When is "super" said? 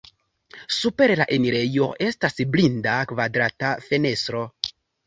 0.77-1.13